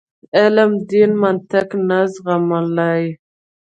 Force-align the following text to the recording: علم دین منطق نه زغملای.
علم 0.37 0.71
دین 0.89 1.11
منطق 1.21 1.67
نه 1.87 1.99
زغملای. 2.13 3.03